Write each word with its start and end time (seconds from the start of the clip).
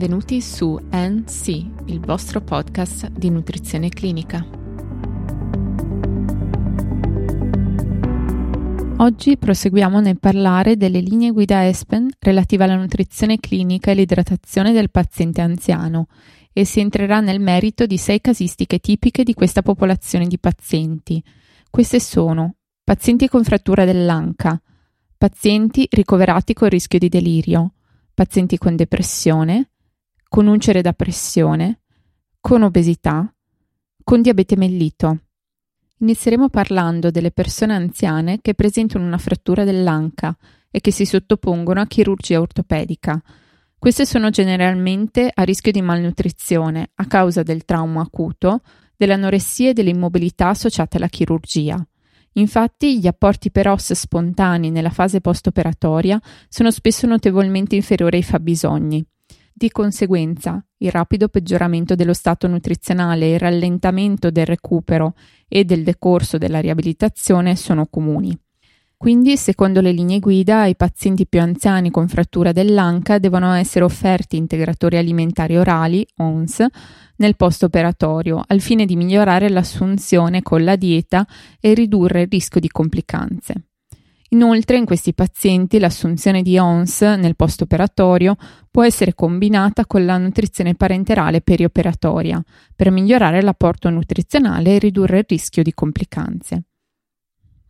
Benvenuti 0.00 0.40
su 0.40 0.80
NC, 0.90 1.48
il 1.88 2.00
vostro 2.00 2.40
podcast 2.40 3.10
di 3.10 3.28
nutrizione 3.28 3.90
clinica. 3.90 4.42
Oggi 8.96 9.36
proseguiamo 9.36 10.00
nel 10.00 10.18
parlare 10.18 10.78
delle 10.78 11.00
linee 11.00 11.32
guida 11.32 11.66
ESPEN 11.66 12.12
relative 12.18 12.64
alla 12.64 12.76
nutrizione 12.76 13.38
clinica 13.40 13.90
e 13.90 13.94
l'idratazione 13.94 14.72
del 14.72 14.90
paziente 14.90 15.42
anziano 15.42 16.06
e 16.50 16.64
si 16.64 16.80
entrerà 16.80 17.20
nel 17.20 17.38
merito 17.38 17.84
di 17.84 17.98
sei 17.98 18.22
casistiche 18.22 18.78
tipiche 18.78 19.22
di 19.22 19.34
questa 19.34 19.60
popolazione 19.60 20.26
di 20.28 20.38
pazienti. 20.38 21.22
Queste 21.68 22.00
sono 22.00 22.54
pazienti 22.82 23.28
con 23.28 23.44
frattura 23.44 23.84
dell'anca, 23.84 24.58
pazienti 25.18 25.86
ricoverati 25.90 26.54
con 26.54 26.70
rischio 26.70 26.98
di 26.98 27.10
delirio, 27.10 27.74
pazienti 28.14 28.56
con 28.56 28.76
depressione, 28.76 29.69
con 30.30 30.46
uncere 30.46 30.80
da 30.80 30.92
pressione, 30.92 31.80
con 32.38 32.62
obesità, 32.62 33.34
con 34.04 34.22
diabete 34.22 34.54
mellito. 34.54 35.18
Inizieremo 35.98 36.48
parlando 36.48 37.10
delle 37.10 37.32
persone 37.32 37.74
anziane 37.74 38.38
che 38.40 38.54
presentano 38.54 39.04
una 39.04 39.18
frattura 39.18 39.64
dell'anca 39.64 40.34
e 40.70 40.78
che 40.78 40.92
si 40.92 41.04
sottopongono 41.04 41.80
a 41.80 41.86
chirurgia 41.86 42.40
ortopedica. 42.40 43.20
Queste 43.76 44.06
sono 44.06 44.30
generalmente 44.30 45.32
a 45.34 45.42
rischio 45.42 45.72
di 45.72 45.82
malnutrizione 45.82 46.92
a 46.94 47.06
causa 47.06 47.42
del 47.42 47.64
trauma 47.64 48.02
acuto, 48.02 48.60
dell'anoressia 48.96 49.70
e 49.70 49.72
dell'immobilità 49.72 50.50
associate 50.50 50.98
alla 50.98 51.08
chirurgia. 51.08 51.84
Infatti 52.34 53.00
gli 53.00 53.08
apporti 53.08 53.50
per 53.50 53.66
ossa 53.66 53.96
spontanei 53.96 54.70
nella 54.70 54.90
fase 54.90 55.20
post-operatoria 55.20 56.20
sono 56.48 56.70
spesso 56.70 57.08
notevolmente 57.08 57.74
inferiori 57.74 58.18
ai 58.18 58.22
fabbisogni. 58.22 59.04
Di 59.52 59.70
conseguenza, 59.70 60.64
il 60.78 60.90
rapido 60.90 61.28
peggioramento 61.28 61.94
dello 61.94 62.14
stato 62.14 62.46
nutrizionale 62.46 63.26
e 63.26 63.32
il 63.34 63.38
rallentamento 63.38 64.30
del 64.30 64.46
recupero 64.46 65.14
e 65.48 65.64
del 65.64 65.82
decorso 65.82 66.38
della 66.38 66.60
riabilitazione 66.60 67.56
sono 67.56 67.86
comuni. 67.86 68.36
Quindi, 68.96 69.38
secondo 69.38 69.80
le 69.80 69.92
linee 69.92 70.18
guida, 70.18 70.60
ai 70.60 70.76
pazienti 70.76 71.26
più 71.26 71.40
anziani 71.40 71.90
con 71.90 72.06
frattura 72.06 72.52
dell'anca 72.52 73.18
devono 73.18 73.52
essere 73.54 73.84
offerti 73.84 74.36
integratori 74.36 74.98
alimentari 74.98 75.56
orali, 75.56 76.06
ONS, 76.16 76.66
nel 77.16 77.34
post-operatorio, 77.34 78.42
al 78.46 78.60
fine 78.60 78.84
di 78.84 78.96
migliorare 78.96 79.48
l'assunzione 79.48 80.42
con 80.42 80.64
la 80.64 80.76
dieta 80.76 81.26
e 81.58 81.72
ridurre 81.72 82.22
il 82.22 82.28
rischio 82.30 82.60
di 82.60 82.68
complicanze. 82.68 83.69
Inoltre, 84.32 84.76
in 84.76 84.84
questi 84.84 85.12
pazienti 85.12 85.80
l'assunzione 85.80 86.42
di 86.42 86.56
ONS 86.56 87.00
nel 87.00 87.34
post-operatorio 87.34 88.36
può 88.70 88.84
essere 88.84 89.14
combinata 89.14 89.86
con 89.86 90.04
la 90.04 90.18
nutrizione 90.18 90.76
parenterale 90.76 91.40
perioperatoria 91.40 92.40
per 92.76 92.92
migliorare 92.92 93.42
l'apporto 93.42 93.90
nutrizionale 93.90 94.76
e 94.76 94.78
ridurre 94.78 95.18
il 95.18 95.26
rischio 95.26 95.64
di 95.64 95.74
complicanze. 95.74 96.69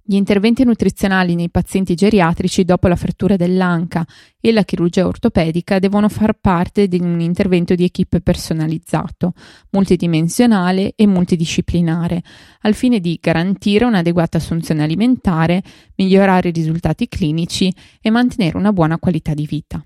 Gli 0.02 0.14
interventi 0.14 0.64
nutrizionali 0.64 1.34
nei 1.34 1.50
pazienti 1.50 1.94
geriatrici 1.94 2.64
dopo 2.64 2.88
la 2.88 2.96
frattura 2.96 3.36
dell'anca 3.36 4.04
e 4.40 4.50
la 4.50 4.64
chirurgia 4.64 5.06
ortopedica 5.06 5.78
devono 5.78 6.08
far 6.08 6.32
parte 6.40 6.88
di 6.88 6.98
un 7.00 7.20
intervento 7.20 7.74
di 7.74 7.84
equip 7.84 8.20
personalizzato, 8.20 9.34
multidimensionale 9.70 10.94
e 10.96 11.06
multidisciplinare, 11.06 12.22
al 12.62 12.74
fine 12.74 12.98
di 12.98 13.18
garantire 13.20 13.84
un'adeguata 13.84 14.38
assunzione 14.38 14.82
alimentare, 14.82 15.62
migliorare 15.96 16.48
i 16.48 16.52
risultati 16.52 17.06
clinici 17.06 17.72
e 18.00 18.10
mantenere 18.10 18.56
una 18.56 18.72
buona 18.72 18.98
qualità 18.98 19.34
di 19.34 19.46
vita. 19.46 19.84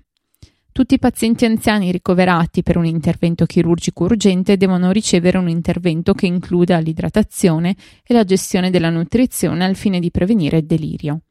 Tutti 0.75 0.95
i 0.95 0.99
pazienti 0.99 1.45
anziani 1.45 1.89
ricoverati 1.89 2.61
per 2.61 2.75
un 2.75 2.85
intervento 2.85 3.45
chirurgico 3.45 4.03
urgente 4.03 4.57
devono 4.57 4.91
ricevere 4.91 5.37
un 5.37 5.47
intervento 5.47 6.13
che 6.13 6.25
includa 6.25 6.79
l'idratazione 6.79 7.77
e 8.03 8.13
la 8.13 8.25
gestione 8.25 8.69
della 8.69 8.89
nutrizione 8.89 9.63
al 9.63 9.75
fine 9.75 10.01
di 10.01 10.11
prevenire 10.11 10.57
il 10.57 10.65
delirio. 10.65 11.21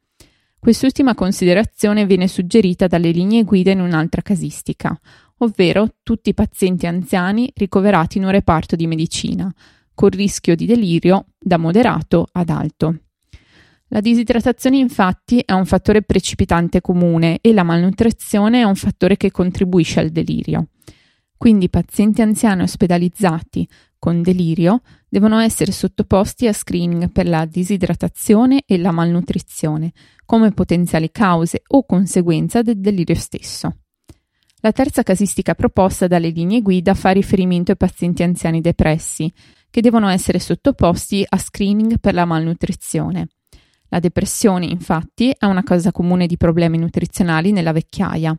Quest'ultima 0.57 1.13
considerazione 1.13 2.07
viene 2.07 2.27
suggerita 2.27 2.87
dalle 2.87 3.11
linee 3.11 3.43
guida 3.43 3.69
in 3.69 3.81
un'altra 3.81 4.23
casistica, 4.23 4.99
ovvero 5.37 5.89
tutti 6.01 6.29
i 6.29 6.33
pazienti 6.33 6.87
anziani 6.87 7.51
ricoverati 7.53 8.17
in 8.17 8.23
un 8.23 8.31
reparto 8.31 8.75
di 8.75 8.87
medicina, 8.87 9.53
con 9.93 10.09
rischio 10.09 10.55
di 10.55 10.65
delirio 10.65 11.27
da 11.37 11.57
moderato 11.57 12.29
ad 12.31 12.49
alto. 12.49 12.97
La 13.89 14.01
disidratazione 14.01 14.77
infatti 14.77 15.41
è 15.45 15.53
un 15.53 15.65
fattore 15.65 16.01
precipitante 16.01 16.81
comune 16.81 17.37
e 17.41 17.53
la 17.53 17.63
malnutrizione 17.63 18.61
è 18.61 18.63
un 18.63 18.75
fattore 18.75 19.15
che 19.15 19.31
contribuisce 19.31 19.99
al 19.99 20.09
delirio. 20.09 20.69
Quindi 21.37 21.65
i 21.65 21.69
pazienti 21.69 22.21
anziani 22.21 22.63
ospedalizzati 22.63 23.67
con 23.99 24.21
delirio 24.21 24.81
devono 25.07 25.39
essere 25.39 25.71
sottoposti 25.71 26.47
a 26.47 26.53
screening 26.53 27.11
per 27.11 27.27
la 27.27 27.45
disidratazione 27.45 28.63
e 28.65 28.77
la 28.77 28.91
malnutrizione 28.91 29.91
come 30.25 30.51
potenziali 30.51 31.11
cause 31.11 31.61
o 31.67 31.85
conseguenza 31.85 32.61
del 32.61 32.79
delirio 32.79 33.15
stesso. 33.15 33.77
La 34.61 34.71
terza 34.71 35.03
casistica 35.03 35.53
proposta 35.53 36.07
dalle 36.07 36.29
linee 36.29 36.61
guida 36.61 36.95
fa 36.95 37.11
riferimento 37.11 37.71
ai 37.71 37.77
pazienti 37.77 38.23
anziani 38.23 38.61
depressi, 38.61 39.31
che 39.69 39.81
devono 39.81 40.07
essere 40.07 40.39
sottoposti 40.39 41.23
a 41.27 41.37
screening 41.37 41.99
per 41.99 42.15
la 42.15 42.25
malnutrizione. 42.25 43.27
La 43.95 44.01
depressione, 44.01 44.65
infatti, 44.65 45.33
è 45.39 45.45
una 45.45 45.63
causa 45.63 45.93
comune 45.93 46.27
di 46.27 46.35
problemi 46.35 46.77
nutrizionali 46.77 47.53
nella 47.53 47.71
vecchiaia. 47.71 48.37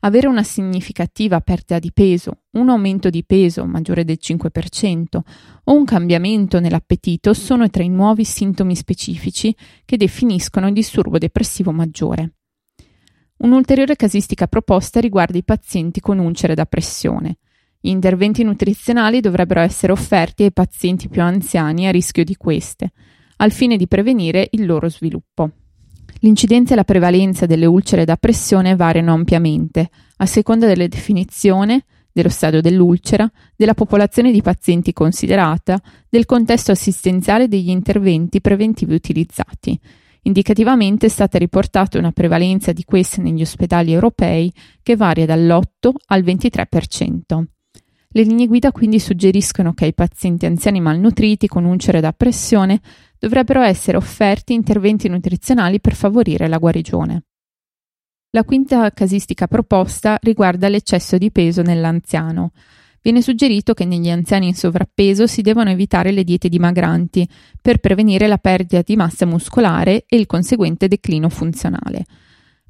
Avere 0.00 0.26
una 0.26 0.42
significativa 0.42 1.40
perdita 1.40 1.78
di 1.78 1.92
peso, 1.92 2.46
un 2.54 2.68
aumento 2.68 3.08
di 3.08 3.24
peso 3.24 3.64
maggiore 3.64 4.04
del 4.04 4.18
5% 4.20 5.20
o 5.62 5.72
un 5.72 5.84
cambiamento 5.84 6.58
nell'appetito 6.58 7.32
sono 7.32 7.70
tra 7.70 7.84
i 7.84 7.88
nuovi 7.88 8.24
sintomi 8.24 8.74
specifici 8.74 9.54
che 9.84 9.96
definiscono 9.96 10.66
il 10.66 10.72
disturbo 10.72 11.16
depressivo 11.18 11.70
maggiore. 11.70 12.32
Un'ulteriore 13.36 13.94
casistica 13.94 14.48
proposta 14.48 14.98
riguarda 14.98 15.38
i 15.38 15.44
pazienti 15.44 16.00
con 16.00 16.18
ulcere 16.18 16.54
da 16.54 16.66
pressione. 16.66 17.36
Gli 17.78 17.90
interventi 17.90 18.42
nutrizionali 18.42 19.20
dovrebbero 19.20 19.60
essere 19.60 19.92
offerti 19.92 20.42
ai 20.42 20.52
pazienti 20.52 21.08
più 21.08 21.22
anziani 21.22 21.86
a 21.86 21.92
rischio 21.92 22.24
di 22.24 22.34
queste, 22.34 22.90
al 23.38 23.50
fine 23.52 23.76
di 23.76 23.88
prevenire 23.88 24.48
il 24.52 24.66
loro 24.66 24.88
sviluppo. 24.88 25.50
L'incidenza 26.20 26.72
e 26.72 26.76
la 26.76 26.84
prevalenza 26.84 27.46
delle 27.46 27.66
ulcere 27.66 28.04
da 28.04 28.16
pressione 28.16 28.74
variano 28.74 29.12
ampiamente, 29.12 29.88
a 30.16 30.26
seconda 30.26 30.66
della 30.66 30.86
definizione, 30.86 31.84
dello 32.10 32.28
stadio 32.28 32.60
dell'ulcera, 32.60 33.30
della 33.54 33.74
popolazione 33.74 34.32
di 34.32 34.42
pazienti 34.42 34.92
considerata, 34.92 35.80
del 36.08 36.26
contesto 36.26 36.72
assistenziale 36.72 37.44
e 37.44 37.48
degli 37.48 37.70
interventi 37.70 38.40
preventivi 38.40 38.94
utilizzati. 38.94 39.78
Indicativamente 40.22 41.06
è 41.06 41.08
stata 41.08 41.38
riportata 41.38 41.98
una 41.98 42.10
prevalenza 42.10 42.72
di 42.72 42.82
queste 42.82 43.22
negli 43.22 43.40
ospedali 43.40 43.92
europei 43.92 44.52
che 44.82 44.96
varia 44.96 45.26
dall'8 45.26 45.90
al 46.06 46.22
23%. 46.22 47.44
Le 48.10 48.22
linee 48.22 48.46
guida 48.46 48.72
quindi 48.72 48.98
suggeriscono 48.98 49.74
che 49.74 49.84
ai 49.84 49.94
pazienti 49.94 50.46
anziani 50.46 50.80
malnutriti 50.80 51.46
con 51.46 51.64
ulcere 51.64 52.00
da 52.00 52.12
pressione 52.12 52.80
dovrebbero 53.18 53.62
essere 53.62 53.96
offerti 53.96 54.52
interventi 54.52 55.08
nutrizionali 55.08 55.80
per 55.80 55.94
favorire 55.94 56.48
la 56.48 56.58
guarigione. 56.58 57.22
La 58.30 58.44
quinta 58.44 58.90
casistica 58.90 59.46
proposta 59.46 60.18
riguarda 60.20 60.68
l'eccesso 60.68 61.16
di 61.16 61.30
peso 61.30 61.62
nell'anziano. 61.62 62.52
Viene 63.00 63.22
suggerito 63.22 63.74
che 63.74 63.84
negli 63.84 64.10
anziani 64.10 64.48
in 64.48 64.54
sovrappeso 64.54 65.26
si 65.26 65.40
devono 65.40 65.70
evitare 65.70 66.12
le 66.12 66.24
diete 66.24 66.48
dimagranti 66.48 67.26
per 67.60 67.78
prevenire 67.78 68.26
la 68.26 68.38
perdita 68.38 68.82
di 68.82 68.96
massa 68.96 69.24
muscolare 69.24 70.04
e 70.06 70.16
il 70.16 70.26
conseguente 70.26 70.88
declino 70.88 71.28
funzionale 71.28 72.04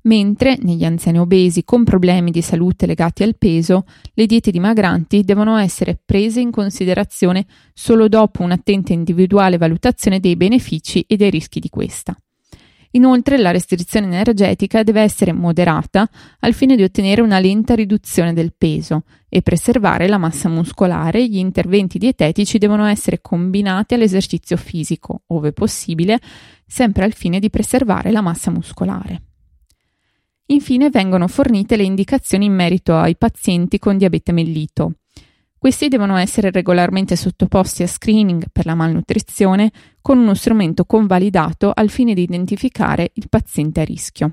mentre 0.03 0.56
negli 0.61 0.85
anziani 0.85 1.19
obesi 1.19 1.65
con 1.65 1.85
problemi 1.85 2.31
di 2.31 2.43
salute 2.43 2.87
legati 2.87 3.23
al 3.23 3.37
peso, 3.37 3.85
le 4.15 4.27
diete 4.27 4.50
dimagranti 4.50 5.23
devono 5.23 5.56
essere 5.56 5.99
prese 6.03 6.41
in 6.41 6.50
considerazione 6.50 7.47
solo 7.73 8.09
dopo 8.09 8.43
un'attenta 8.43 8.93
individuale 8.93 9.59
valutazione 9.59 10.21
dei 10.21 10.37
benefici 10.37 11.05
e 11.06 11.17
dei 11.17 11.31
rischi 11.31 11.61
di 11.61 11.69
questa. 11.69 12.17
Inoltre 12.93 13.37
la 13.37 13.50
restrizione 13.50 14.06
energetica 14.06 14.83
deve 14.83 15.03
essere 15.03 15.33
moderata 15.33 16.09
al 16.41 16.55
fine 16.55 16.75
di 16.75 16.83
ottenere 16.83 17.21
una 17.21 17.39
lenta 17.39 17.75
riduzione 17.75 18.33
del 18.33 18.55
peso 18.56 19.03
e 19.29 19.43
preservare 19.43 20.09
la 20.09 20.17
massa 20.17 20.49
muscolare. 20.49 21.27
Gli 21.29 21.37
interventi 21.37 21.99
dietetici 21.99 22.56
devono 22.56 22.87
essere 22.87 23.21
combinati 23.21 23.93
all'esercizio 23.93 24.56
fisico, 24.56 25.23
ove 25.27 25.53
possibile, 25.53 26.19
sempre 26.67 27.05
al 27.05 27.12
fine 27.12 27.39
di 27.39 27.50
preservare 27.50 28.11
la 28.11 28.23
massa 28.23 28.50
muscolare. 28.50 29.28
Infine 30.50 30.91
vengono 30.91 31.29
fornite 31.29 31.77
le 31.77 31.83
indicazioni 31.83 32.47
in 32.47 32.55
merito 32.55 32.97
ai 32.97 33.17
pazienti 33.17 33.79
con 33.79 33.99
diabete 33.99 34.33
mellito. 34.33 34.95
Questi 35.59 35.89
devono 35.89 36.17
essere 36.17 36.50
regolarmente 36.50 37.17
sottoposti 37.17 37.83
a 37.83 37.87
screening 37.87 38.47
per 38.53 38.65
la 38.65 38.75
malnutrizione 38.75 39.73
con 40.00 40.19
uno 40.19 40.35
strumento 40.35 40.85
convalidato 40.85 41.73
al 41.75 41.91
fine 41.91 42.15
di 42.15 42.23
identificare 42.23 43.11
il 43.15 43.29
paziente 43.29 43.81
a 43.81 43.85
rischio. 43.85 44.33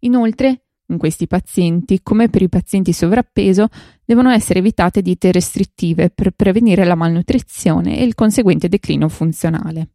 Inoltre, 0.00 0.64
In 0.90 0.98
questi 0.98 1.28
pazienti, 1.28 2.00
come 2.02 2.28
per 2.28 2.42
i 2.42 2.48
pazienti 2.48 2.92
sovrappeso, 2.92 3.68
devono 4.04 4.30
essere 4.30 4.58
evitate 4.58 5.02
diete 5.02 5.30
restrittive 5.30 6.10
per 6.10 6.32
prevenire 6.32 6.84
la 6.84 6.96
malnutrizione 6.96 7.96
e 7.96 8.02
il 8.02 8.16
conseguente 8.16 8.68
declino 8.68 9.08
funzionale. 9.08 9.88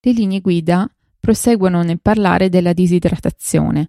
Le 0.00 0.12
linee 0.12 0.40
guida 0.40 0.86
proseguono 1.18 1.82
nel 1.82 2.00
parlare 2.00 2.50
della 2.50 2.74
disidratazione. 2.74 3.88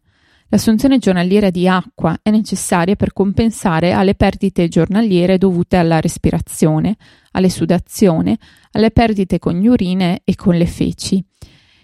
L'assunzione 0.51 0.97
giornaliera 0.97 1.51
di 1.51 1.67
acqua 1.67 2.17
è 2.23 2.31
necessaria 2.31 2.95
per 2.95 3.13
compensare 3.13 3.91
alle 3.91 4.15
perdite 4.15 4.67
giornaliere 4.67 5.37
dovute 5.37 5.77
alla 5.77 5.99
respirazione, 5.99 6.95
alle 7.33 7.49
sudazione, 7.49 8.39
alle 8.71 8.89
perdite 8.89 9.37
con 9.37 9.59
le 9.59 9.69
urine 9.69 10.21
e 10.23 10.33
con 10.33 10.55
le 10.55 10.65
feci. 10.65 11.23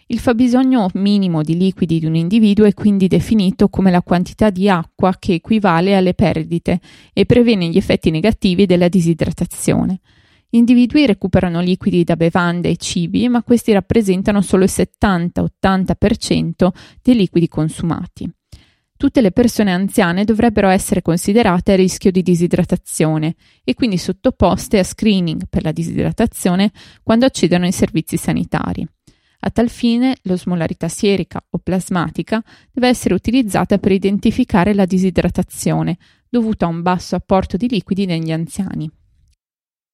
Il 0.07 0.17
fabbisogno 0.17 0.89
minimo 0.95 1.44
di 1.44 1.56
liquidi 1.56 2.00
di 2.00 2.07
un 2.07 2.15
individuo 2.15 2.65
è 2.65 2.73
quindi 2.73 3.07
definito 3.07 3.69
come 3.69 3.91
la 3.91 4.01
quantità 4.01 4.50
di 4.50 4.67
acqua 4.67 5.15
che 5.19 5.35
equivale 5.35 5.95
alle 5.95 6.15
perdite 6.15 6.79
e 7.13 7.25
previene 7.27 7.67
gli 7.69 7.77
effetti 7.77 8.09
negativi 8.09 8.65
della 8.65 8.88
disidratazione. 8.88 10.00
Gli 10.50 10.57
individui 10.57 11.06
recuperano 11.06 11.59
liquidi 11.59 12.03
da 12.03 12.15
bevande 12.15 12.69
e 12.69 12.77
cibi, 12.77 13.27
ma 13.29 13.44
questi 13.44 13.73
rappresentano 13.73 14.41
solo 14.41 14.63
il 14.63 14.71
70-80% 14.73 16.69
dei 17.03 17.15
liquidi 17.15 17.47
consumati. 17.47 18.27
Tutte 19.05 19.21
le 19.21 19.31
persone 19.31 19.71
anziane 19.71 20.23
dovrebbero 20.25 20.67
essere 20.67 21.03
considerate 21.03 21.73
a 21.73 21.75
rischio 21.75 22.09
di 22.09 22.23
disidratazione 22.23 23.35
e 23.63 23.75
quindi 23.75 23.99
sottoposte 23.99 24.79
a 24.79 24.83
screening 24.83 25.43
per 25.47 25.61
la 25.61 25.71
disidratazione 25.71 26.71
quando 27.03 27.25
accedono 27.25 27.65
ai 27.65 27.71
servizi 27.71 28.17
sanitari. 28.17 28.83
A 29.41 29.51
tal 29.51 29.69
fine, 29.69 30.15
l'osmolarità 30.23 30.87
sierica 30.87 31.39
o 31.47 31.59
plasmatica 31.59 32.43
deve 32.71 32.87
essere 32.87 33.13
utilizzata 33.13 33.77
per 33.77 33.91
identificare 33.91 34.73
la 34.73 34.85
disidratazione 34.85 35.97
dovuta 36.27 36.65
a 36.65 36.69
un 36.69 36.81
basso 36.81 37.15
apporto 37.15 37.57
di 37.57 37.69
liquidi 37.69 38.07
negli 38.07 38.31
anziani. 38.31 38.89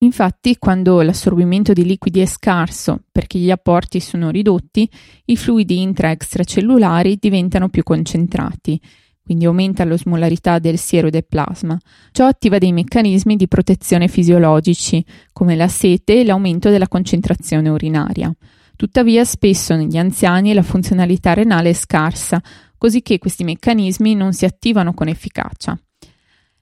Infatti, 0.03 0.57
quando 0.57 1.01
l'assorbimento 1.01 1.73
di 1.73 1.85
liquidi 1.85 2.21
è 2.21 2.25
scarso 2.25 3.03
perché 3.11 3.37
gli 3.37 3.51
apporti 3.51 3.99
sono 3.99 4.31
ridotti, 4.31 4.89
i 5.25 5.37
fluidi 5.37 5.79
intra-extracellulari 5.79 7.17
diventano 7.19 7.69
più 7.69 7.83
concentrati, 7.83 8.81
quindi 9.23 9.45
aumenta 9.45 9.83
l'osmolarità 9.83 10.57
del 10.57 10.79
siero 10.79 11.07
e 11.07 11.11
del 11.11 11.27
plasma. 11.27 11.77
Ciò 12.11 12.25
attiva 12.25 12.57
dei 12.57 12.73
meccanismi 12.73 13.35
di 13.35 13.47
protezione 13.47 14.07
fisiologici, 14.07 15.05
come 15.31 15.55
la 15.55 15.67
sete 15.67 16.19
e 16.19 16.25
l'aumento 16.25 16.71
della 16.71 16.87
concentrazione 16.87 17.69
urinaria. 17.69 18.33
Tuttavia 18.75 19.23
spesso 19.23 19.75
negli 19.75 19.97
anziani 19.97 20.53
la 20.53 20.63
funzionalità 20.63 21.35
renale 21.35 21.69
è 21.69 21.73
scarsa, 21.73 22.41
così 22.75 23.03
che 23.03 23.19
questi 23.19 23.43
meccanismi 23.43 24.15
non 24.15 24.33
si 24.33 24.45
attivano 24.45 24.95
con 24.95 25.07
efficacia. 25.07 25.79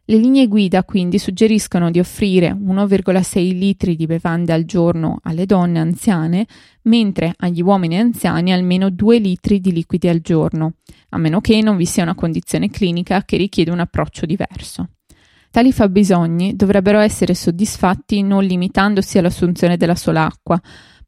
Le 0.09 0.17
linee 0.17 0.47
guida 0.47 0.83
quindi 0.83 1.19
suggeriscono 1.19 1.91
di 1.91 1.99
offrire 1.99 2.51
1,6 2.51 3.55
litri 3.55 3.95
di 3.95 4.07
bevande 4.07 4.53
al 4.53 4.65
giorno 4.65 5.19
alle 5.21 5.45
donne 5.45 5.77
anziane, 5.77 6.47
mentre 6.85 7.31
agli 7.37 7.61
uomini 7.61 7.99
anziani 7.99 8.51
almeno 8.51 8.89
2 8.89 9.19
litri 9.19 9.59
di 9.59 9.71
liquidi 9.71 10.07
al 10.07 10.21
giorno, 10.21 10.77
a 11.09 11.19
meno 11.19 11.41
che 11.41 11.61
non 11.61 11.77
vi 11.77 11.85
sia 11.85 12.01
una 12.01 12.15
condizione 12.15 12.71
clinica 12.71 13.21
che 13.21 13.37
richiede 13.37 13.69
un 13.69 13.81
approccio 13.81 14.25
diverso. 14.25 14.89
Tali 15.51 15.71
fabbisogni 15.71 16.55
dovrebbero 16.55 16.97
essere 16.97 17.35
soddisfatti 17.35 18.23
non 18.23 18.43
limitandosi 18.43 19.19
all'assunzione 19.19 19.77
della 19.77 19.93
sola 19.93 20.25
acqua, 20.25 20.59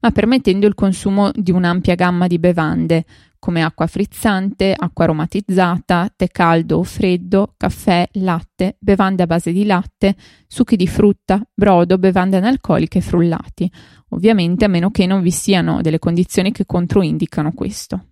ma 0.02 0.12
permettendo 0.12 0.68
il 0.68 0.76
consumo 0.76 1.32
di 1.34 1.50
un'ampia 1.50 1.96
gamma 1.96 2.28
di 2.28 2.38
bevande, 2.38 3.06
come 3.42 3.64
acqua 3.64 3.88
frizzante, 3.88 4.76
acqua 4.78 5.06
aromatizzata, 5.06 6.14
tè 6.16 6.28
caldo 6.28 6.78
o 6.78 6.84
freddo, 6.84 7.56
caffè, 7.58 8.08
latte, 8.14 8.78
bevande 8.80 9.24
a 9.24 9.26
base 9.26 9.52
di 9.52 9.66
latte, 9.66 10.16
succhi 10.46 10.76
di 10.76 10.86
frutta, 10.86 11.42
brodo, 11.52 11.98
bevande 11.98 12.38
analcoliche 12.38 13.00
e 13.00 13.02
frullati, 13.02 13.72
ovviamente 14.10 14.66
a 14.66 14.68
meno 14.68 14.92
che 14.92 15.08
non 15.08 15.24
vi 15.24 15.32
siano 15.32 15.82
delle 15.82 15.98
condizioni 15.98 16.52
che 16.52 16.68
controindicano 16.68 17.52
questo. 17.52 18.11